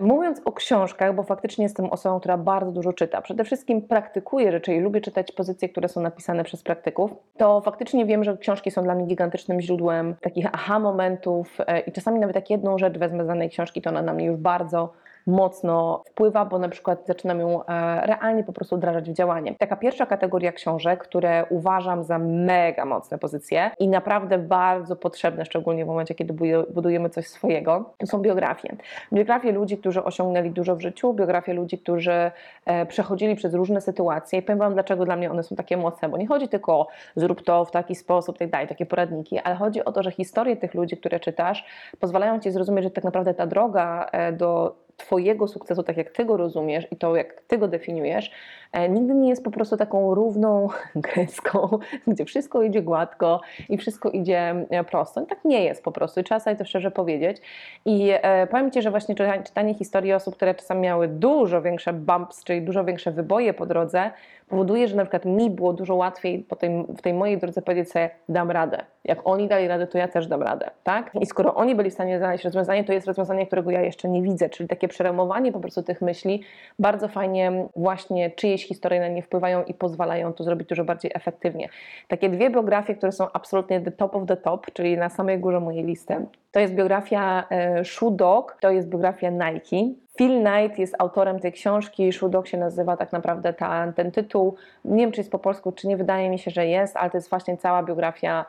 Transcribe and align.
Mówiąc 0.00 0.42
o 0.44 0.52
książkach, 0.52 1.14
bo 1.14 1.22
faktycznie 1.22 1.64
jestem 1.64 1.86
osobą, 1.86 2.20
która 2.20 2.38
bardzo 2.38 2.72
dużo 2.72 2.92
czyta, 2.92 3.22
przede 3.22 3.44
wszystkim 3.44 3.82
praktykuję 3.82 4.52
rzeczy 4.52 4.74
i 4.74 4.80
lubię 4.80 5.00
czytać 5.00 5.32
pozycje, 5.32 5.68
które 5.68 5.88
są 5.88 6.00
napisane 6.00 6.44
przez 6.44 6.62
praktyków, 6.62 7.14
to 7.36 7.60
faktycznie 7.60 8.06
wiem, 8.06 8.24
że 8.24 8.36
książki 8.36 8.70
są 8.70 8.82
dla 8.82 8.94
mnie 8.94 9.06
gigantycznym 9.06 9.60
źródłem 9.60 10.14
takich 10.20 10.46
aha 10.52 10.78
momentów 10.78 11.58
e, 11.66 11.80
i 11.80 11.92
czasami 11.92 12.20
nawet 12.20 12.36
jak 12.36 12.50
jedną 12.50 12.78
rzecz 12.78 12.98
wezmę 12.98 13.24
z 13.24 13.26
danej 13.26 13.50
książki, 13.50 13.82
to 13.82 13.90
ona 13.90 14.02
na 14.02 14.12
mnie 14.12 14.26
już 14.26 14.36
bardzo 14.36 14.92
mocno 15.30 16.02
wpływa, 16.06 16.44
bo 16.44 16.58
na 16.58 16.68
przykład 16.68 17.06
zaczynam 17.06 17.40
ją 17.40 17.64
e, 17.64 18.06
realnie 18.06 18.44
po 18.44 18.52
prostu 18.52 18.76
wdrażać 18.76 19.10
w 19.10 19.14
działanie. 19.14 19.54
Taka 19.58 19.76
pierwsza 19.76 20.06
kategoria 20.06 20.52
książek, 20.52 21.02
które 21.02 21.44
uważam 21.50 22.04
za 22.04 22.18
mega 22.18 22.84
mocne 22.84 23.18
pozycje 23.18 23.70
i 23.78 23.88
naprawdę 23.88 24.38
bardzo 24.38 24.96
potrzebne, 24.96 25.44
szczególnie 25.44 25.84
w 25.84 25.88
momencie, 25.88 26.14
kiedy 26.14 26.34
budujemy 26.70 27.10
coś 27.10 27.26
swojego, 27.26 27.94
to 27.98 28.06
są 28.06 28.18
biografie. 28.18 28.76
Biografie 29.12 29.52
ludzi, 29.52 29.78
którzy 29.78 30.04
osiągnęli 30.04 30.50
dużo 30.50 30.76
w 30.76 30.80
życiu, 30.80 31.14
biografie 31.14 31.54
ludzi, 31.54 31.78
którzy 31.78 32.30
e, 32.66 32.86
przechodzili 32.86 33.36
przez 33.36 33.54
różne 33.54 33.80
sytuacje 33.80 34.38
i 34.38 34.42
powiem 34.42 34.58
Wam, 34.58 34.74
dlaczego 34.74 35.04
dla 35.04 35.16
mnie 35.16 35.30
one 35.30 35.42
są 35.42 35.56
takie 35.56 35.76
mocne, 35.76 36.08
bo 36.08 36.16
nie 36.16 36.26
chodzi 36.26 36.48
tylko 36.48 36.72
o 36.72 36.86
zrób 37.16 37.42
to 37.42 37.64
w 37.64 37.70
taki 37.70 37.94
sposób, 37.94 38.38
tak 38.38 38.50
dalej, 38.50 38.68
takie 38.68 38.86
poradniki, 38.86 39.38
ale 39.38 39.56
chodzi 39.56 39.84
o 39.84 39.92
to, 39.92 40.02
że 40.02 40.10
historie 40.10 40.56
tych 40.56 40.74
ludzi, 40.74 40.96
które 40.96 41.20
czytasz, 41.20 41.64
pozwalają 42.00 42.40
Ci 42.40 42.50
zrozumieć, 42.50 42.84
że 42.84 42.90
tak 42.90 43.04
naprawdę 43.04 43.34
ta 43.34 43.46
droga 43.46 44.06
e, 44.12 44.32
do 44.32 44.74
Twojego 45.00 45.48
sukcesu, 45.48 45.82
tak 45.82 45.96
jak 45.96 46.10
Ty 46.10 46.24
go 46.24 46.36
rozumiesz 46.36 46.86
i 46.90 46.96
to, 46.96 47.16
jak 47.16 47.42
Ty 47.42 47.58
go 47.58 47.68
definiujesz, 47.68 48.30
e, 48.72 48.88
nigdy 48.88 49.14
nie 49.14 49.28
jest 49.28 49.44
po 49.44 49.50
prostu 49.50 49.76
taką 49.76 50.14
równą 50.14 50.68
kreską, 51.02 51.78
gdzie 52.06 52.24
wszystko 52.24 52.62
idzie 52.62 52.82
gładko 52.82 53.40
i 53.68 53.78
wszystko 53.78 54.10
idzie 54.10 54.66
e, 54.70 54.84
prosto. 54.84 55.22
I 55.22 55.26
tak 55.26 55.44
nie 55.44 55.64
jest 55.64 55.84
po 55.84 55.92
prostu 55.92 56.20
i 56.20 56.24
trzeba 56.24 56.40
sobie 56.40 56.56
to 56.56 56.64
szczerze 56.64 56.90
powiedzieć. 56.90 57.36
I 57.84 58.10
e, 58.12 58.46
powiem 58.46 58.70
Ci, 58.70 58.82
że 58.82 58.90
właśnie 58.90 59.14
czytanie, 59.14 59.42
czytanie 59.42 59.74
historii 59.74 60.12
osób, 60.12 60.36
które 60.36 60.54
czasami 60.54 60.80
miały 60.80 61.08
dużo 61.08 61.62
większe 61.62 61.92
bumps, 61.92 62.44
czyli 62.44 62.62
dużo 62.62 62.84
większe 62.84 63.10
wyboje 63.10 63.54
po 63.54 63.66
drodze, 63.66 64.10
powoduje, 64.50 64.88
że 64.88 64.96
na 64.96 65.02
przykład 65.02 65.24
mi 65.24 65.50
było 65.50 65.72
dużo 65.72 65.94
łatwiej 65.94 66.38
po 66.38 66.56
tej, 66.56 66.84
w 66.88 67.02
tej 67.02 67.14
mojej 67.14 67.38
drodze 67.38 67.62
powiedzieć 67.62 67.90
sobie, 67.90 68.10
dam 68.28 68.50
radę. 68.50 68.78
Jak 69.04 69.18
oni 69.24 69.48
dali 69.48 69.68
radę, 69.68 69.86
to 69.86 69.98
ja 69.98 70.08
też 70.08 70.26
dam 70.26 70.42
radę, 70.42 70.70
tak? 70.84 71.10
I 71.20 71.26
skoro 71.26 71.54
oni 71.54 71.74
byli 71.74 71.90
w 71.90 71.92
stanie 71.92 72.18
znaleźć 72.18 72.44
rozwiązanie, 72.44 72.84
to 72.84 72.92
jest 72.92 73.06
rozwiązanie, 73.06 73.46
którego 73.46 73.70
ja 73.70 73.82
jeszcze 73.82 74.08
nie 74.08 74.22
widzę, 74.22 74.48
czyli 74.48 74.68
takie 74.68 74.88
przeremowanie 74.90 75.52
po 75.52 75.60
prostu 75.60 75.82
tych 75.82 76.02
myśli, 76.02 76.42
bardzo 76.78 77.08
fajnie 77.08 77.66
właśnie 77.76 78.30
czyjeś 78.30 78.66
historie 78.66 79.00
na 79.00 79.08
nie 79.08 79.22
wpływają 79.22 79.64
i 79.64 79.74
pozwalają 79.74 80.32
to 80.32 80.44
zrobić 80.44 80.68
dużo 80.68 80.84
bardziej 80.84 81.10
efektywnie. 81.14 81.68
Takie 82.08 82.28
dwie 82.28 82.50
biografie, 82.50 82.94
które 82.94 83.12
są 83.12 83.26
absolutnie 83.32 83.80
the 83.80 83.92
top 83.92 84.16
of 84.16 84.26
the 84.26 84.36
top, 84.36 84.66
czyli 84.72 84.96
na 84.96 85.08
samej 85.08 85.38
górze 85.38 85.60
mojej 85.60 85.84
listy, 85.84 86.26
to 86.52 86.60
jest 86.60 86.74
biografia 86.74 87.46
e, 87.50 87.84
Shoe 87.84 88.10
Dog, 88.10 88.56
to 88.60 88.70
jest 88.70 88.88
biografia 88.88 89.30
Nike. 89.30 89.76
Phil 90.18 90.40
Knight 90.40 90.78
jest 90.78 90.94
autorem 90.98 91.40
tej 91.40 91.52
książki, 91.52 92.12
Shoe 92.12 92.28
Dog 92.28 92.48
się 92.48 92.58
nazywa 92.58 92.96
tak 92.96 93.12
naprawdę 93.12 93.52
ta, 93.52 93.92
ten 93.92 94.12
tytuł. 94.12 94.54
Nie 94.84 95.02
wiem, 95.04 95.12
czy 95.12 95.20
jest 95.20 95.30
po 95.30 95.38
polsku, 95.38 95.72
czy 95.72 95.88
nie, 95.88 95.96
wydaje 95.96 96.30
mi 96.30 96.38
się, 96.38 96.50
że 96.50 96.66
jest, 96.66 96.96
ale 96.96 97.10
to 97.10 97.16
jest 97.16 97.30
właśnie 97.30 97.56
cała 97.56 97.82
biografia 97.82 98.44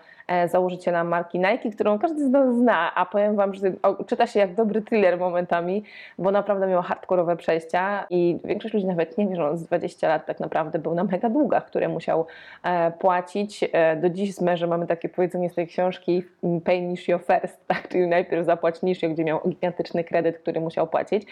założyciela 0.48 1.04
marki 1.04 1.40
Nike, 1.40 1.70
którą 1.72 2.00
każdy 2.00 2.26
z 2.26 2.30
nas 2.30 2.56
zna, 2.56 2.96
a 2.96 3.06
powiem 3.06 3.36
Wam, 3.36 3.54
że 3.54 3.62
czyta 4.08 4.28
się 4.28 4.40
jak 4.40 4.56
dobry 4.56 4.82
thriller 4.82 5.20
momentami, 5.20 5.84
bo 6.18 6.32
naprawdę 6.32 6.68
miał 6.68 6.82
hardkorowe 6.82 7.38
przejścia 7.38 8.06
i 8.10 8.40
większość 8.44 8.74
ludzi 8.74 8.86
nawet 8.86 9.18
nie 9.18 9.28
wie, 9.28 9.36
że 9.36 9.50
on 9.50 9.58
z 9.58 9.64
20 9.64 10.08
lat 10.08 10.26
tak 10.26 10.40
naprawdę 10.40 10.80
był 10.80 10.96
na 10.96 11.04
mega 11.04 11.30
długach, 11.30 11.66
które 11.66 11.88
musiał 11.90 12.26
e, 12.64 12.92
płacić. 12.92 13.70
E, 13.74 13.96
do 13.96 14.10
dziś 14.10 14.36
z 14.36 14.42
mężem 14.42 14.70
mamy 14.70 14.88
takie 14.88 15.10
powiedzenie 15.10 15.50
z 15.50 15.56
tej 15.56 15.68
książki 15.68 16.24
pay 16.64 16.82
niż 16.82 17.08
your 17.08 17.22
first, 17.22 17.66
tak? 17.68 17.88
czyli 17.88 18.08
najpierw 18.08 18.46
zapłać 18.46 18.82
niż, 18.82 19.00
gdzie 19.00 19.24
miał 19.24 19.40
gigantyczny 19.50 20.04
kredyt, 20.04 20.38
który 20.38 20.62
musiał 20.62 20.88
płacić. 20.88 21.28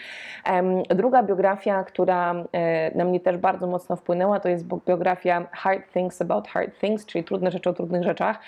Druga 0.88 1.22
biografia, 1.22 1.84
która 1.84 2.34
na 2.94 3.04
mnie 3.04 3.20
też 3.20 3.36
bardzo 3.36 3.66
mocno 3.66 3.96
wpłynęła, 3.96 4.40
to 4.40 4.48
jest 4.48 4.64
biografia 4.88 5.46
Hard 5.52 5.92
Things 5.92 6.22
About 6.22 6.48
Hard 6.48 6.78
Things, 6.80 7.06
czyli 7.06 7.24
trudne 7.24 7.50
rzeczy 7.50 7.70
o 7.70 7.72
trudnych 7.72 8.02
rzeczach 8.02 8.38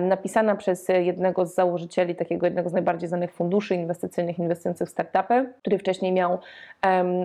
napisana 0.00 0.56
przez 0.56 0.88
jednego 0.88 1.46
z 1.46 1.54
założycieli 1.54 2.14
takiego 2.14 2.46
jednego 2.46 2.68
z 2.68 2.72
najbardziej 2.72 3.08
znanych 3.08 3.32
funduszy 3.32 3.74
inwestycyjnych 3.74 4.38
inwestujących 4.38 4.88
w 4.88 4.90
startupy, 4.90 5.52
który 5.60 5.78
wcześniej 5.78 6.12
miał 6.12 6.38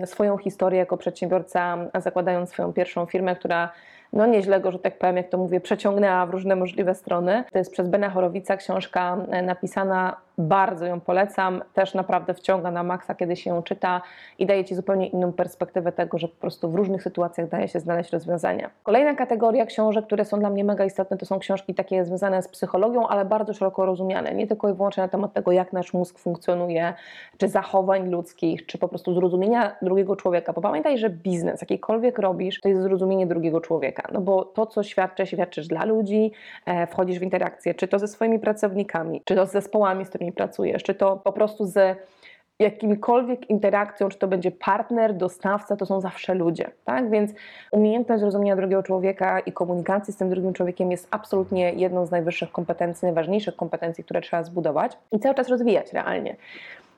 swoją 0.04 0.38
historię 0.38 0.78
jako 0.78 0.96
przedsiębiorca, 0.96 1.78
zakładając 1.94 2.50
swoją 2.50 2.72
pierwszą 2.72 3.06
firmę, 3.06 3.36
która 3.36 3.72
no 4.12 4.26
nieźle 4.26 4.60
go, 4.60 4.72
że 4.72 4.78
tak 4.78 4.98
powiem, 4.98 5.16
jak 5.16 5.28
to 5.28 5.38
mówię, 5.38 5.60
przeciągnęła 5.60 6.26
w 6.26 6.30
różne 6.30 6.56
możliwe 6.56 6.94
strony. 6.94 7.44
To 7.52 7.58
jest 7.58 7.72
przez 7.72 7.88
Bena 7.88 8.10
Chorowica 8.10 8.56
książka 8.56 9.16
napisana 9.42 10.16
bardzo 10.42 10.86
ją 10.86 11.00
polecam. 11.00 11.62
Też 11.74 11.94
naprawdę 11.94 12.34
wciąga 12.34 12.70
na 12.70 12.82
maksa, 12.82 13.14
kiedy 13.14 13.36
się 13.36 13.50
ją 13.50 13.62
czyta 13.62 14.02
i 14.38 14.46
daje 14.46 14.64
Ci 14.64 14.74
zupełnie 14.74 15.06
inną 15.06 15.32
perspektywę 15.32 15.92
tego, 15.92 16.18
że 16.18 16.28
po 16.28 16.40
prostu 16.40 16.70
w 16.70 16.74
różnych 16.74 17.02
sytuacjach 17.02 17.48
daje 17.48 17.68
się 17.68 17.80
znaleźć 17.80 18.12
rozwiązania. 18.12 18.70
Kolejna 18.82 19.14
kategoria 19.14 19.66
książek, 19.66 20.06
które 20.06 20.24
są 20.24 20.38
dla 20.38 20.50
mnie 20.50 20.64
mega 20.64 20.84
istotne, 20.84 21.16
to 21.16 21.26
są 21.26 21.38
książki 21.38 21.74
takie 21.74 22.04
związane 22.04 22.42
z 22.42 22.48
psychologią, 22.48 23.08
ale 23.08 23.24
bardzo 23.24 23.54
szeroko 23.54 23.86
rozumiane. 23.86 24.34
Nie 24.34 24.46
tylko 24.46 24.68
i 24.68 24.74
wyłącznie 24.74 25.02
na 25.02 25.08
temat 25.08 25.32
tego, 25.32 25.52
jak 25.52 25.72
nasz 25.72 25.94
mózg 25.94 26.18
funkcjonuje, 26.18 26.94
czy 27.38 27.48
zachowań 27.48 28.08
ludzkich, 28.08 28.66
czy 28.66 28.78
po 28.78 28.88
prostu 28.88 29.14
zrozumienia 29.14 29.76
drugiego 29.82 30.16
człowieka. 30.16 30.52
Bo 30.52 30.60
pamiętaj, 30.60 30.98
że 30.98 31.10
biznes, 31.10 31.60
jakikolwiek 31.60 32.18
robisz, 32.18 32.60
to 32.60 32.68
jest 32.68 32.82
zrozumienie 32.82 33.26
drugiego 33.26 33.60
człowieka. 33.60 34.08
No 34.12 34.20
bo 34.20 34.44
to, 34.44 34.66
co 34.66 34.82
świadczy, 34.82 35.26
świadczysz 35.26 35.66
dla 35.68 35.84
ludzi, 35.84 36.32
e, 36.66 36.86
wchodzisz 36.86 37.18
w 37.18 37.22
interakcję, 37.22 37.74
czy 37.74 37.88
to 37.88 37.98
ze 37.98 38.08
swoimi 38.08 38.38
pracownikami, 38.38 39.22
czy 39.24 39.34
to 39.34 39.46
z 39.46 39.52
zespołami, 39.52 40.04
z 40.04 40.08
którymi 40.08 40.31
pracujesz, 40.32 40.82
czy 40.82 40.94
to 40.94 41.16
po 41.16 41.32
prostu 41.32 41.66
z 41.66 41.98
jakimkolwiek 42.58 43.50
interakcją, 43.50 44.08
czy 44.08 44.18
to 44.18 44.28
będzie 44.28 44.50
partner, 44.50 45.14
dostawca, 45.16 45.76
to 45.76 45.86
są 45.86 46.00
zawsze 46.00 46.34
ludzie, 46.34 46.70
tak? 46.84 47.10
Więc 47.10 47.30
umiejętność 47.70 48.20
zrozumienia 48.20 48.56
drugiego 48.56 48.82
człowieka 48.82 49.40
i 49.40 49.52
komunikacji 49.52 50.14
z 50.14 50.16
tym 50.16 50.30
drugim 50.30 50.52
człowiekiem 50.52 50.90
jest 50.90 51.08
absolutnie 51.10 51.72
jedną 51.72 52.06
z 52.06 52.10
najwyższych 52.10 52.52
kompetencji, 52.52 53.06
najważniejszych 53.06 53.56
kompetencji, 53.56 54.04
które 54.04 54.20
trzeba 54.20 54.42
zbudować 54.42 54.98
i 55.12 55.20
cały 55.20 55.34
czas 55.34 55.48
rozwijać 55.48 55.92
realnie. 55.92 56.36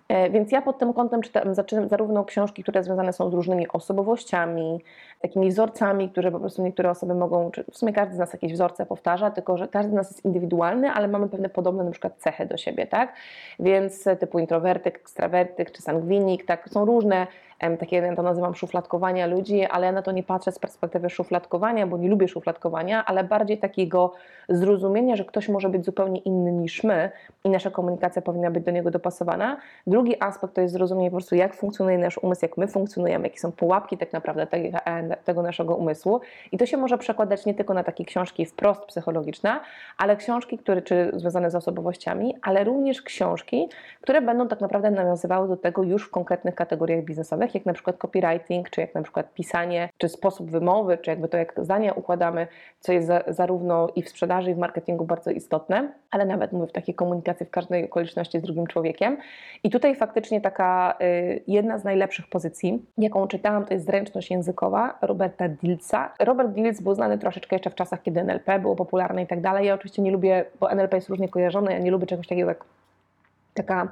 E, 0.09 0.31
więc 0.31 0.53
ja 0.53 0.63
pod 0.63 0.79
tym 0.79 0.93
kątem 0.93 1.23
czytam 1.23 1.55
zarówno 1.89 2.25
książki, 2.25 2.63
które 2.63 2.85
związane 2.85 3.13
są 3.13 3.31
z 3.31 3.35
różnymi 3.35 3.69
osobowościami, 3.69 4.81
takimi 5.23 5.49
wzorcami, 5.49 6.11
które 6.11 6.33
po 6.33 6.41
prostu 6.41 6.63
niektóre 6.63 6.91
osoby 6.91 7.15
mogą, 7.15 7.51
czy 7.51 7.65
w 7.71 7.79
sumie 7.79 7.93
każdy 7.93 8.15
z 8.15 8.19
nas 8.19 8.33
jakieś 8.33 8.53
wzorce 8.53 8.87
powtarza, 8.87 9.31
tylko 9.31 9.57
że 9.57 9.69
każdy 9.69 9.93
z 9.93 9.95
nas 9.95 10.11
jest 10.11 10.25
indywidualny, 10.25 10.91
ale 10.91 11.09
mamy 11.09 11.29
pewne 11.29 11.49
podobne 11.49 11.85
na 11.85 11.91
przykład 11.91 12.17
cechy 12.17 12.47
do 12.47 12.57
siebie, 12.57 12.87
tak? 12.87 13.13
Więc 13.61 14.05
typu 14.21 14.39
introwertyk, 14.39 14.97
ekstrawertyk 14.97 15.71
czy 15.73 15.83
sangwinik, 15.83 16.47
tak? 16.47 16.69
Są 16.69 16.85
różne 16.85 17.27
takie, 17.61 17.97
ja 17.97 18.17
to 18.17 18.23
nazywam 18.23 18.55
szufladkowania 18.55 19.27
ludzi, 19.27 19.65
ale 19.65 19.87
ja 19.87 19.93
na 19.93 20.03
to 20.03 20.13
nie 20.13 20.23
patrzę 20.23 20.53
z 20.53 20.59
perspektywy 20.59 21.11
szufladkowania, 21.11 21.87
bo 21.87 21.99
nie 21.99 22.09
lubię 22.09 22.29
szufladkowania, 22.29 23.05
ale 23.05 23.25
bardziej 23.25 23.59
takiego 23.59 24.13
zrozumienia, 24.49 25.17
że 25.17 25.25
ktoś 25.25 25.49
może 25.49 25.69
być 25.69 25.85
zupełnie 25.85 26.21
inny 26.21 26.53
niż 26.53 26.85
my 26.85 27.11
i 27.45 27.51
nasza 27.51 27.71
komunikacja 27.71 28.23
powinna 28.23 28.51
być 28.51 28.65
do 28.65 28.71
niego 28.71 28.91
dopasowana. 28.91 29.57
Drugi 29.87 30.23
aspekt 30.23 30.55
to 30.55 30.61
jest 30.61 30.75
zrozumienie 30.75 31.11
po 31.11 31.17
prostu, 31.17 31.35
jak 31.35 31.55
funkcjonuje 31.55 31.99
nasz 31.99 32.19
umysł, 32.19 32.45
jak 32.45 32.57
my 32.57 32.69
funkcjonujemy, 32.69 33.27
jakie 33.27 33.39
są 33.39 33.53
pułapki 33.53 33.99
tak 33.99 34.13
naprawdę 34.13 34.47
tego, 35.25 35.41
e, 35.41 35.43
naszego 35.43 35.77
umysłu. 35.77 36.21
I 36.53 36.59
to 36.59 36.67
się 36.67 36.77
może 36.77 36.99
przekładać 36.99 37.47
nie 37.47 37.55
tylko 37.55 37.75
na 37.75 37.85
takie 37.85 38.05
książki 38.05 38.47
wprost 38.47 38.85
psychologiczne, 38.85 39.61
ale 39.99 40.17
książki, 40.17 40.59
które 40.59 40.83
czy 40.83 41.11
związane 41.15 41.51
z 41.51 41.55
osobowościami, 41.55 42.35
ale 42.43 42.65
również 42.65 43.03
książki, 43.03 43.69
które 44.01 44.23
będą 44.23 44.49
tak 44.49 44.61
naprawdę 44.61 44.91
nawiązywały 44.91 45.49
do 45.49 45.57
tego 45.57 45.83
już 45.83 46.07
w 46.07 46.11
konkretnych 46.11 46.55
kategoriach 46.55 47.05
biznesowych, 47.05 47.44
jak 47.55 47.67
na 47.67 47.73
przykład 47.73 47.97
copywriting, 47.97 48.71
czy 48.71 48.81
jak 48.81 48.95
na 48.95 49.03
przykład 49.03 49.35
pisanie, 49.35 49.89
czy 49.99 50.09
sposób 50.09 50.51
wymowy, 50.51 50.99
czy 50.99 51.11
jakby 51.11 51.29
to, 51.29 51.37
jak 51.37 51.55
zdania 51.57 51.93
układamy, 51.93 52.47
co 52.81 52.93
jest 52.93 53.07
za, 53.07 53.23
zarówno 53.29 53.89
i 53.97 54.03
w 54.03 54.09
sprzedaży, 54.09 54.51
i 54.51 54.55
w 54.55 54.59
marketingu 54.59 55.05
bardzo 55.05 55.31
istotne, 55.31 55.93
ale 56.11 56.27
nawet 56.27 56.53
mówię 56.53 56.67
w 56.67 56.73
takiej 56.73 56.95
komunikacji 56.95 57.47
w 57.47 57.51
każdej 57.51 57.85
okoliczności 57.85 58.39
z 58.39 58.43
drugim 58.43 58.67
człowiekiem. 58.67 59.17
I 59.65 59.71
tutaj 59.71 59.97
faktycznie 59.97 60.41
taka 60.41 60.95
y, 61.03 61.43
jedna 61.47 61.79
z 61.79 61.85
najlepszych 61.85 62.29
pozycji, 62.29 62.85
jaką 62.99 63.29
czytałam, 63.29 63.65
to 63.65 63.75
jest 63.75 63.87
zręczność 63.87 64.31
językowa 64.31 64.99
Roberta 65.03 65.49
Dilca. 65.49 66.15
Robert 66.21 66.51
Dilc 66.51 66.81
był 66.81 66.95
znany 66.95 67.19
troszeczkę 67.19 67.57
jeszcze 67.57 67.71
w 67.71 67.75
czasach, 67.75 68.03
kiedy 68.03 68.21
NLP 68.21 68.59
było 68.59 68.77
popularne 68.77 69.23
i 69.23 69.27
tak 69.27 69.41
dalej. 69.41 69.67
Ja 69.67 69.75
oczywiście 69.75 70.03
nie 70.03 70.11
lubię, 70.11 70.45
bo 70.61 70.71
NLP 70.71 70.95
jest 70.97 71.09
różnie 71.09 71.29
kojarzone, 71.29 71.73
ja 71.73 71.79
nie 71.79 71.91
lubię 71.91 72.07
czegoś 72.07 72.29
takiego 72.29 72.49
jak 72.49 72.65
taka 73.55 73.89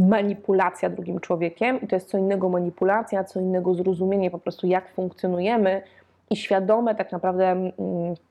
manipulacja 0.00 0.90
drugim 0.90 1.20
człowiekiem 1.20 1.80
i 1.80 1.86
to 1.86 1.96
jest 1.96 2.08
co 2.08 2.18
innego 2.18 2.48
manipulacja, 2.48 3.24
co 3.24 3.40
innego 3.40 3.74
zrozumienie 3.74 4.30
po 4.30 4.38
prostu 4.38 4.66
jak 4.66 4.94
funkcjonujemy 4.94 5.82
i 6.30 6.36
świadome 6.36 6.94
tak 6.94 7.12
naprawdę 7.12 7.50
mm, 7.50 7.74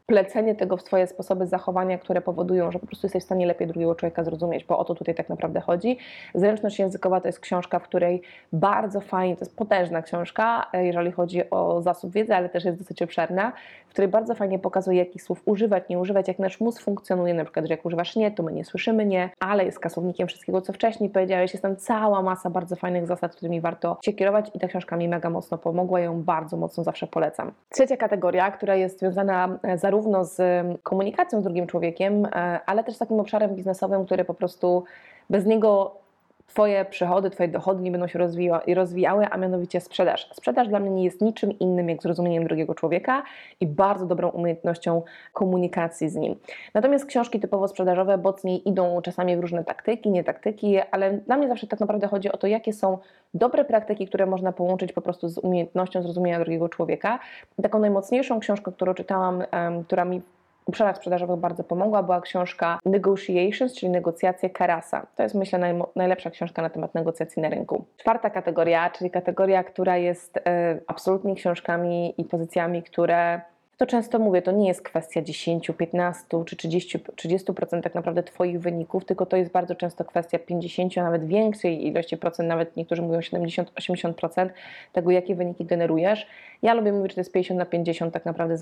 plecenie 0.10 0.56
tego 0.56 0.78
w 0.78 0.82
swoje 0.82 1.08
sposoby 1.08 1.48
zachowania, 1.48 1.98
które 1.98 2.22
powodują, 2.22 2.72
że 2.72 2.80
po 2.80 2.88
prostu 2.88 3.06
jesteś 3.06 3.24
w 3.24 3.26
stanie 3.26 3.46
lepiej 3.46 3.68
drugiego 3.68 3.96
człowieka 3.96 4.24
zrozumieć, 4.24 4.64
bo 4.64 4.78
o 4.78 4.86
to 4.86 4.96
tutaj 4.96 5.16
tak 5.16 5.30
naprawdę 5.30 5.60
chodzi. 5.60 5.98
Zręczność 6.36 6.80
językowa 6.80 7.22
to 7.22 7.28
jest 7.28 7.40
książka, 7.40 7.80
w 7.80 7.84
której 7.84 8.22
bardzo 8.54 9.02
fajnie, 9.02 9.36
to 9.36 9.46
jest 9.46 9.58
potężna 9.58 10.02
książka, 10.02 10.68
e, 10.74 10.86
jeżeli 10.86 11.12
chodzi 11.12 11.50
o 11.50 11.82
zasób 11.82 12.12
wiedzy, 12.12 12.36
ale 12.36 12.50
też 12.50 12.66
jest 12.66 12.78
dosyć 12.78 13.02
obszerna, 13.02 13.52
w 13.88 13.92
której 13.92 14.08
bardzo 14.08 14.36
fajnie 14.36 14.60
pokazuje, 14.60 15.00
jakich 15.00 15.24
słów 15.24 15.42
używać, 15.46 15.90
nie 15.90 16.00
używać, 16.00 16.28
jak 16.28 16.40
nasz 16.40 16.60
mózg 16.60 16.84
funkcjonuje, 16.84 17.34
na 17.34 17.44
przykład, 17.44 17.66
że 17.66 17.74
jak 17.74 17.86
używasz 17.86 18.16
nie, 18.16 18.32
to 18.32 18.44
my 18.44 18.52
nie 18.52 18.66
słyszymy 18.66 19.06
nie, 19.06 19.30
ale 19.40 19.66
jest 19.66 19.80
kasownikiem 19.80 20.28
wszystkiego, 20.28 20.62
co 20.62 20.74
wcześniej 20.74 21.10
powiedziałeś, 21.10 21.54
jest 21.54 21.62
tam 21.62 21.76
cała 21.76 22.22
masa 22.22 22.50
bardzo 22.50 22.76
fajnych 22.76 23.08
zasad, 23.08 23.36
którymi 23.36 23.62
warto 23.62 23.98
się 24.06 24.14
kierować 24.14 24.52
i 24.56 24.60
ta 24.60 24.68
książka 24.68 24.98
mi 24.98 25.10
mega 25.10 25.30
mocno 25.30 25.58
pomogła, 25.58 26.00
ją 26.00 26.24
bardzo 26.24 26.58
mocno 26.58 26.84
zawsze 26.84 27.08
polecam. 27.08 27.52
Trzecia 27.70 27.98
kategoria, 27.98 28.52
która 28.52 28.76
jest 28.76 29.00
związana 29.00 29.60
e, 29.64 29.78
zarówno 30.02 30.26
z 30.26 30.40
mm, 30.40 30.78
komunikacją 30.84 31.42
z 31.42 31.44
drugim 31.44 31.68
człowiekiem, 31.68 32.26
e, 32.26 32.60
ale 32.66 32.84
też 32.84 32.96
z 32.96 32.98
takim 32.98 33.20
obszarem 33.20 33.56
biznesowym, 33.56 34.06
który 34.06 34.26
po 34.26 34.34
prostu 34.34 34.84
bez 35.30 35.46
niego 35.46 35.99
Twoje 36.50 36.86
przychody, 36.86 37.30
Twoje 37.30 37.50
dochody 37.50 37.84
nie 37.84 37.92
będą 37.92 38.08
się 38.08 38.20
rozwija 38.20 38.62
rozwijały, 38.76 39.28
a 39.32 39.38
mianowicie 39.38 39.82
sprzedaż. 39.82 40.30
Sprzedaż 40.34 40.68
dla 40.68 40.80
mnie 40.80 40.90
nie 40.90 41.04
jest 41.04 41.22
niczym 41.22 41.60
innym 41.60 41.90
jak 41.90 42.02
zrozumieniem 42.02 42.44
drugiego 42.44 42.76
człowieka 42.76 43.24
i 43.60 43.68
bardzo 43.68 44.06
dobrą 44.06 44.30
umiejętnością 44.30 45.02
komunikacji 45.34 46.10
z 46.10 46.16
nim. 46.16 46.36
Natomiast 46.74 47.06
książki 47.06 47.40
typowo 47.40 47.68
sprzedażowe 47.68 48.18
mocniej 48.18 48.70
idą 48.70 49.02
czasami 49.02 49.38
w 49.38 49.40
różne 49.40 49.64
taktyki, 49.64 50.12
nie 50.12 50.24
taktyki, 50.24 50.80
ale 50.92 51.14
dla 51.14 51.38
mnie 51.38 51.48
zawsze 51.48 51.68
tak 51.68 51.80
naprawdę 51.80 52.08
chodzi 52.08 52.32
o 52.32 52.38
to, 52.38 52.48
jakie 52.48 52.74
są 52.74 52.98
dobre 53.34 53.66
praktyki, 53.66 54.08
które 54.08 54.26
można 54.26 54.52
połączyć 54.52 54.94
po 54.94 55.02
prostu 55.02 55.30
z 55.30 55.38
umiejętnością 55.38 56.02
zrozumienia 56.02 56.40
drugiego 56.40 56.70
człowieka. 56.70 57.20
Taką 57.64 57.80
najmocniejszą 57.80 58.40
książką, 58.40 58.72
którą 58.72 58.94
czytałam, 58.94 59.44
która 59.86 60.06
mi 60.06 60.22
obszarach 60.70 60.98
sprzedażowych 60.98 61.40
bardzo 61.40 61.64
pomogła, 61.64 62.04
była 62.04 62.22
książka 62.22 62.80
Negotiations, 62.86 63.74
czyli 63.74 63.90
negocjacje 63.90 64.50
Karasa. 64.50 65.08
To 65.16 65.24
jest 65.24 65.36
myślę 65.36 65.60
naj, 65.60 65.74
najlepsza 65.96 66.30
książka 66.30 66.62
na 66.62 66.70
temat 66.70 66.96
negocjacji 66.96 67.42
na 67.42 67.50
rynku. 67.50 67.86
Czwarta 67.98 68.30
kategoria, 68.30 68.90
czyli 68.90 69.12
kategoria, 69.12 69.64
która 69.64 69.98
jest 69.98 70.38
y, 70.38 70.42
absolutnie 70.88 71.36
książkami 71.36 72.14
i 72.18 72.26
pozycjami, 72.26 72.84
które 72.84 73.42
to 73.80 73.86
często 73.86 74.20
mówię, 74.20 74.42
to 74.42 74.52
nie 74.52 74.68
jest 74.68 74.82
kwestia 74.82 75.22
10, 75.22 75.72
15 75.78 76.26
czy 76.46 76.56
30%, 76.56 77.00
30% 77.00 77.82
tak 77.82 77.96
naprawdę 77.96 78.24
Twoich 78.24 78.60
wyników, 78.60 79.06
tylko 79.06 79.26
to 79.26 79.38
jest 79.38 79.52
bardzo 79.52 79.76
często 79.76 80.06
kwestia 80.06 80.40
50, 80.40 80.98
a 80.98 81.04
nawet 81.04 81.28
większej 81.28 81.88
ilości 81.88 82.18
procent, 82.18 82.50
nawet 82.50 82.76
niektórzy 82.78 83.02
mówią 83.02 83.22
70, 83.22 83.72
80% 83.72 84.50
tego, 84.94 85.12
jakie 85.12 85.36
wyniki 85.36 85.66
generujesz. 85.66 86.28
Ja 86.62 86.74
lubię 86.74 86.92
mówić, 86.92 87.12
że 87.12 87.16
to 87.16 87.22
jest 87.22 87.32
50 87.32 87.60
na 87.60 87.66
50 87.66 88.14
tak 88.14 88.26
naprawdę 88.26 88.58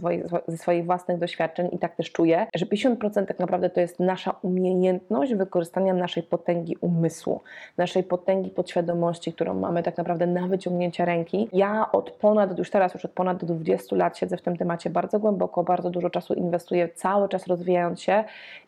ze 0.47 0.57
swoich 0.57 0.85
własnych 0.85 1.17
doświadczeń 1.17 1.69
i 1.71 1.79
tak 1.79 1.95
też 1.95 2.11
czuję, 2.11 2.47
że 2.55 2.65
50% 2.65 3.25
tak 3.25 3.39
naprawdę 3.39 3.69
to 3.69 3.79
jest 3.79 3.99
nasza 3.99 4.35
umiejętność 4.41 5.35
wykorzystania 5.35 5.93
naszej 5.93 6.23
potęgi 6.23 6.77
umysłu, 6.81 7.41
naszej 7.77 8.03
potęgi 8.03 8.49
podświadomości, 8.49 9.33
którą 9.33 9.53
mamy 9.53 9.83
tak 9.83 9.97
naprawdę 9.97 10.27
na 10.27 10.47
wyciągnięcie 10.47 11.05
ręki. 11.05 11.49
Ja 11.53 11.91
od 11.91 12.11
ponad, 12.11 12.57
już 12.57 12.69
teraz 12.69 12.93
już 12.93 13.05
od 13.05 13.11
ponad 13.11 13.45
20 13.45 13.95
lat 13.95 14.17
siedzę 14.17 14.37
w 14.37 14.41
tym 14.41 14.57
temacie 14.57 14.89
bardzo 14.89 15.06
bardzo 15.07 15.19
głęboko, 15.19 15.63
bardzo 15.63 15.89
dużo 15.89 16.09
czasu 16.09 16.33
inwestuję, 16.33 16.89
cały 16.89 17.29
czas 17.29 17.47
rozwijając 17.47 18.01
się 18.01 18.23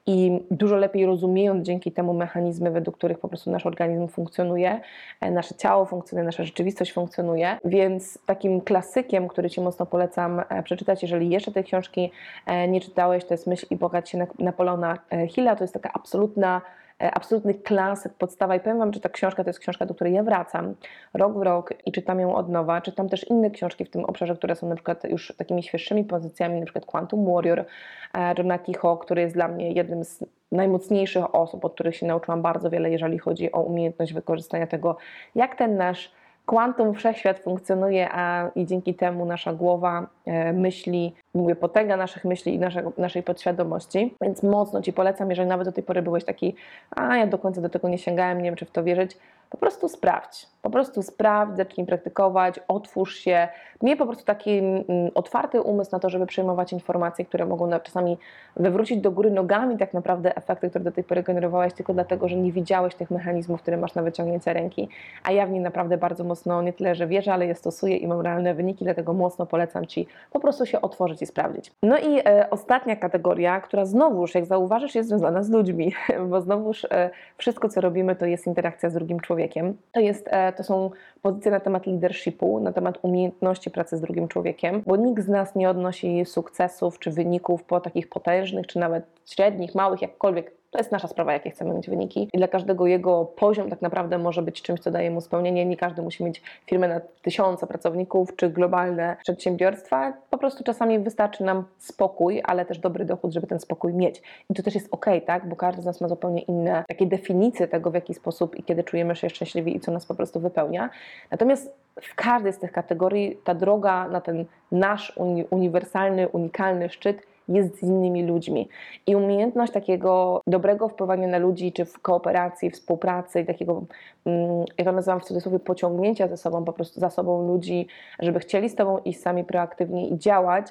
i 0.05 0.39
dużo 0.51 0.75
lepiej 0.75 1.05
rozumiejąc 1.05 1.65
dzięki 1.65 1.91
temu 1.91 2.13
mechanizmy, 2.13 2.71
według 2.71 2.97
których 2.97 3.19
po 3.19 3.27
prostu 3.27 3.51
nasz 3.51 3.65
organizm 3.65 4.07
funkcjonuje, 4.07 4.81
e, 5.21 5.31
nasze 5.31 5.55
ciało 5.55 5.85
funkcjonuje, 5.85 6.25
nasza 6.25 6.43
rzeczywistość 6.43 6.93
funkcjonuje. 6.93 7.57
Więc 7.65 8.19
takim 8.25 8.61
klasykiem, 8.61 9.27
który 9.27 9.49
Ci 9.49 9.61
mocno 9.61 9.85
polecam 9.85 10.41
e, 10.49 10.63
przeczytać, 10.63 11.01
jeżeli 11.01 11.29
jeszcze 11.29 11.51
tej 11.51 11.63
książki 11.63 12.11
e, 12.45 12.67
nie 12.67 12.81
czytałeś, 12.81 13.25
to 13.25 13.33
jest 13.33 13.47
Myśl 13.47 13.65
i 13.69 13.75
bogać 13.75 14.09
się 14.09 14.27
Napoleona 14.39 14.97
Hilla. 15.27 15.55
To 15.55 15.63
jest 15.63 15.73
taka 15.73 15.89
absolutna 15.93 16.61
absolutny 16.99 17.53
klasyk, 17.53 18.13
podstawa 18.13 18.55
i 18.55 18.59
powiem 18.59 18.77
Wam, 18.77 18.93
że 18.93 18.99
ta 18.99 19.09
książka 19.09 19.43
to 19.43 19.49
jest 19.49 19.59
książka, 19.59 19.85
do 19.85 19.93
której 19.93 20.13
ja 20.13 20.23
wracam 20.23 20.75
rok 21.13 21.37
w 21.37 21.41
rok 21.41 21.73
i 21.85 21.91
czytam 21.91 22.19
ją 22.19 22.35
od 22.35 22.49
nowa. 22.49 22.81
Czytam 22.81 23.09
też 23.09 23.29
inne 23.29 23.51
książki 23.51 23.85
w 23.85 23.89
tym 23.89 24.05
obszarze, 24.05 24.35
które 24.35 24.55
są 24.55 24.67
na 24.67 24.75
przykład 24.75 25.03
już 25.03 25.33
takimi 25.37 25.63
świeższymi 25.63 26.03
pozycjami, 26.03 26.59
na 26.59 26.65
przykład 26.65 26.85
Quantum 26.85 27.33
Warrior 27.33 27.65
e, 28.13 28.33
Johna 28.37 28.59
Kicho, 28.59 28.97
który 28.97 29.21
jest 29.21 29.35
dla 29.35 29.47
mnie 29.47 29.71
jednym 29.71 30.03
z 30.03 30.25
najmocniejszych 30.51 31.35
osób, 31.35 31.65
od 31.65 31.73
których 31.73 31.95
się 31.95 32.05
nauczyłam 32.05 32.41
bardzo 32.41 32.69
wiele, 32.69 32.91
jeżeli 32.91 33.19
chodzi 33.19 33.51
o 33.51 33.61
umiejętność 33.61 34.13
wykorzystania 34.13 34.67
tego, 34.67 34.97
jak 35.35 35.55
ten 35.55 35.77
nasz 35.77 36.11
kwantum 36.49 36.93
wszechświat 36.93 37.39
funkcjonuje, 37.39 38.09
a 38.11 38.49
i 38.55 38.65
dzięki 38.65 38.95
temu 38.95 39.25
nasza 39.25 39.53
głowa 39.53 40.07
e, 40.25 40.53
myśli, 40.53 41.15
mówię, 41.33 41.55
potęga 41.55 41.97
naszych 41.97 42.25
myśli 42.25 42.55
i 42.55 42.59
naszego, 42.59 42.91
naszej 42.97 43.23
podświadomości. 43.23 44.15
Więc 44.21 44.43
mocno 44.43 44.81
Ci 44.81 44.93
polecam, 44.93 45.29
jeżeli 45.29 45.49
nawet 45.49 45.67
do 45.67 45.71
tej 45.71 45.83
pory 45.83 46.01
byłeś 46.01 46.23
taki, 46.25 46.55
a 46.91 47.17
ja 47.17 47.27
do 47.27 47.37
końca 47.37 47.61
do 47.61 47.69
tego 47.69 47.89
nie 47.89 47.97
sięgałem, 47.97 48.37
nie 48.37 48.43
wiem 48.43 48.55
czy 48.55 48.65
w 48.65 48.71
to 48.71 48.83
wierzyć, 48.83 49.17
po 49.49 49.57
prostu 49.57 49.89
sprawdź. 49.89 50.47
Po 50.61 50.69
prostu 50.69 51.03
sprawdź, 51.03 51.57
zacznij 51.57 51.87
praktykować, 51.87 52.59
otwórz 52.67 53.15
się. 53.15 53.47
Miej 53.81 53.97
po 53.97 54.05
prostu 54.05 54.25
taki 54.25 54.57
mm, 54.57 54.85
otwarty 55.15 55.61
umysł 55.61 55.91
na 55.91 55.99
to, 55.99 56.09
żeby 56.09 56.25
przejmować 56.25 56.73
informacje, 56.73 57.25
które 57.25 57.45
mogą 57.45 57.79
czasami 57.79 58.17
wywrócić 58.55 59.01
do 59.01 59.11
góry 59.11 59.31
nogami 59.31 59.77
tak 59.77 59.93
naprawdę 59.93 60.35
efekty, 60.35 60.69
które 60.69 60.83
do 60.83 60.91
tej 60.91 61.03
pory 61.03 61.23
generowałeś, 61.23 61.73
tylko 61.73 61.93
dlatego, 61.93 62.27
że 62.27 62.35
nie 62.35 62.51
widziałeś 62.51 62.95
tych 62.95 63.11
mechanizmów, 63.11 63.61
które 63.61 63.77
masz 63.77 63.95
na 63.95 64.03
wyciągnięcie 64.03 64.53
ręki. 64.53 64.89
A 65.23 65.31
ja 65.31 65.45
w 65.45 65.51
niej 65.51 65.61
naprawdę 65.61 65.97
bardzo 65.97 66.23
mocno, 66.23 66.61
nie 66.61 66.73
tyle, 66.73 66.95
że 66.95 67.07
wierzę, 67.07 67.33
ale 67.33 67.45
je 67.45 67.55
stosuję 67.55 67.97
i 67.97 68.07
mam 68.07 68.21
realne 68.21 68.53
wyniki, 68.53 68.85
dlatego 68.85 69.13
mocno 69.13 69.45
polecam 69.45 69.85
Ci 69.85 70.07
po 70.31 70.39
prostu 70.39 70.65
się 70.65 70.81
otworzyć 70.81 71.21
i 71.21 71.25
sprawdzić. 71.25 71.71
No 71.83 71.97
i 71.97 72.19
e, 72.19 72.49
ostatnia 72.49 72.95
kategoria, 72.95 73.61
która 73.61 73.85
znowuż, 73.85 74.35
jak 74.35 74.45
zauważysz, 74.45 74.95
jest 74.95 75.09
związana 75.09 75.43
z 75.43 75.49
ludźmi, 75.49 75.93
bo 76.29 76.41
znowuż 76.41 76.85
e, 76.85 77.09
wszystko, 77.37 77.69
co 77.69 77.81
robimy, 77.81 78.15
to 78.15 78.25
jest 78.25 78.47
interakcja 78.47 78.89
z 78.89 78.93
drugim 78.93 79.19
człowiekiem 79.19 79.38
człowiekiem. 79.39 79.77
To, 79.91 79.99
jest, 79.99 80.27
e, 80.31 80.53
to 80.53 80.63
są 80.63 80.89
pozycje 81.21 81.51
na 81.51 81.59
temat 81.59 81.87
leadershipu, 81.87 82.59
na 82.59 82.73
temat 82.73 82.99
umiejętności 83.01 83.71
pracy 83.71 83.97
z 83.97 84.01
drugim 84.01 84.27
człowiekiem, 84.27 84.83
bo 84.85 84.95
nikt 84.95 85.23
z 85.23 85.27
nas 85.27 85.55
nie 85.55 85.69
odnosi 85.69 86.25
sukcesów 86.25 86.99
czy 86.99 87.11
wyników 87.11 87.63
po 87.63 87.79
takich 87.79 88.09
potężnych, 88.09 88.67
czy 88.67 88.79
nawet 88.79 89.03
średnich, 89.25 89.75
małych, 89.75 90.01
jakkolwiek 90.01 90.58
to 90.71 90.77
jest 90.77 90.91
nasza 90.91 91.07
sprawa, 91.07 91.33
jakie 91.33 91.49
chcemy 91.49 91.73
mieć 91.73 91.89
wyniki. 91.89 92.29
I 92.33 92.37
dla 92.37 92.47
każdego 92.47 92.87
jego 92.87 93.25
poziom 93.25 93.69
tak 93.69 93.81
naprawdę 93.81 94.17
może 94.17 94.41
być 94.41 94.61
czymś, 94.61 94.79
co 94.79 94.91
daje 94.91 95.11
mu 95.11 95.21
spełnienie. 95.21 95.65
Nie 95.65 95.77
każdy 95.77 96.01
musi 96.01 96.23
mieć 96.23 96.41
firmę 96.65 96.87
na 96.87 97.01
tysiące 97.21 97.67
pracowników 97.67 98.35
czy 98.35 98.49
globalne 98.49 99.17
przedsiębiorstwa. 99.23 100.13
Po 100.29 100.37
prostu 100.37 100.63
czasami 100.63 100.99
wystarczy 100.99 101.43
nam 101.43 101.63
spokój, 101.77 102.41
ale 102.45 102.65
też 102.65 102.79
dobry 102.79 103.05
dochód, 103.05 103.33
żeby 103.33 103.47
ten 103.47 103.59
spokój 103.59 103.93
mieć. 103.93 104.21
I 104.49 104.53
to 104.53 104.63
też 104.63 104.75
jest 104.75 104.87
ok, 104.91 105.05
tak? 105.25 105.49
Bo 105.49 105.55
każdy 105.55 105.81
z 105.81 105.85
nas 105.85 106.01
ma 106.01 106.07
zupełnie 106.07 106.41
inne 106.41 106.83
takie 106.87 107.05
definicje 107.05 107.67
tego, 107.67 107.91
w 107.91 107.93
jaki 107.93 108.13
sposób 108.13 108.55
i 108.55 108.63
kiedy 108.63 108.83
czujemy 108.83 109.15
się 109.15 109.29
szczęśliwi 109.29 109.75
i 109.75 109.79
co 109.79 109.91
nas 109.91 110.05
po 110.05 110.15
prostu 110.15 110.39
wypełnia. 110.39 110.89
Natomiast 111.31 111.73
w 112.01 112.15
każdej 112.15 112.53
z 112.53 112.59
tych 112.59 112.71
kategorii 112.71 113.37
ta 113.43 113.53
droga 113.53 114.07
na 114.07 114.21
ten 114.21 114.45
nasz 114.71 115.17
uni 115.17 115.45
uniwersalny, 115.49 116.29
unikalny 116.29 116.89
szczyt 116.89 117.21
jest 117.49 117.79
z 117.79 117.83
innymi 117.83 118.23
ludźmi. 118.23 118.69
I 119.07 119.15
umiejętność 119.15 119.73
takiego 119.73 120.41
dobrego 120.47 120.89
wpływania 120.89 121.27
na 121.27 121.37
ludzi, 121.37 121.71
czy 121.71 121.85
w 121.85 121.99
kooperacji, 121.99 122.71
współpracy 122.71 123.45
takiego, 123.45 123.83
mm, 124.25 124.65
ja 124.77 124.85
to 124.85 124.91
nazywam 124.91 125.19
w 125.19 125.23
cudzysłowie, 125.23 125.59
pociągnięcia 125.59 126.27
ze 126.27 126.37
sobą, 126.37 126.65
po 126.65 126.73
prostu 126.73 126.99
za 126.99 127.09
sobą 127.09 127.47
ludzi, 127.47 127.87
żeby 128.19 128.39
chcieli 128.39 128.69
z 128.69 128.75
Tobą 128.75 128.97
iść 128.97 129.19
sami 129.19 129.43
proaktywnie 129.43 130.07
i 130.07 130.17
działać, 130.17 130.67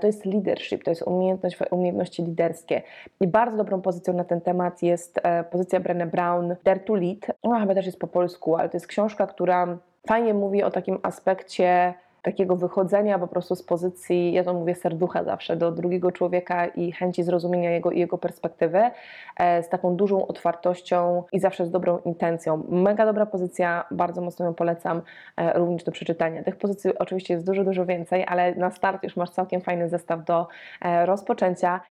to 0.00 0.06
jest 0.06 0.24
leadership, 0.24 0.84
to 0.84 0.90
jest 0.90 1.02
umiejętność, 1.02 1.58
umiejętności 1.70 2.22
liderskie. 2.22 2.82
I 3.20 3.26
bardzo 3.26 3.56
dobrą 3.56 3.80
pozycją 3.80 4.14
na 4.14 4.24
ten 4.24 4.40
temat 4.40 4.82
jest 4.82 5.20
e, 5.22 5.44
pozycja 5.44 5.80
Brené 5.80 6.06
Brown, 6.06 6.56
Dare 6.64 6.80
to 6.80 6.94
Lead. 6.94 7.26
Ona 7.42 7.60
chyba 7.60 7.74
też 7.74 7.86
jest 7.86 7.98
po 7.98 8.06
polsku, 8.06 8.56
ale 8.56 8.68
to 8.68 8.76
jest 8.76 8.86
książka, 8.86 9.26
która 9.26 9.78
fajnie 10.06 10.34
mówi 10.34 10.62
o 10.62 10.70
takim 10.70 10.98
aspekcie 11.02 11.94
takiego 12.26 12.56
wychodzenia 12.56 13.18
po 13.18 13.26
prostu 13.26 13.56
z 13.56 13.62
pozycji, 13.62 14.32
ja 14.32 14.44
to 14.44 14.54
mówię 14.54 14.74
serducha 14.74 15.24
zawsze, 15.24 15.56
do 15.56 15.72
drugiego 15.72 16.12
człowieka 16.12 16.66
i 16.66 16.92
chęci 16.92 17.22
zrozumienia 17.22 17.70
jego 17.70 17.90
i 17.90 17.98
jego 17.98 18.18
perspektywy, 18.18 18.90
e, 19.36 19.62
z 19.62 19.68
taką 19.68 19.96
dużą 19.96 20.26
otwartością 20.26 21.22
i 21.32 21.40
zawsze 21.40 21.66
z 21.66 21.70
dobrą 21.70 21.98
intencją. 22.04 22.62
Mega 22.68 23.06
dobra 23.06 23.26
pozycja, 23.26 23.84
bardzo 23.90 24.20
mocno 24.20 24.46
ją 24.46 24.54
polecam 24.54 25.02
e, 25.36 25.58
również 25.58 25.84
do 25.84 25.92
przeczytania. 25.92 26.42
Tych 26.42 26.56
pozycji 26.56 26.98
oczywiście 26.98 27.34
jest 27.34 27.46
dużo, 27.46 27.64
dużo 27.64 27.86
więcej, 27.86 28.24
ale 28.28 28.54
na 28.54 28.70
start 28.70 29.02
już 29.02 29.16
masz 29.16 29.30
całkiem 29.30 29.60
fajny 29.60 29.88
zestaw 29.88 30.24
do 30.24 30.46
e, 30.82 31.06
rozpoczęcia. 31.06 31.80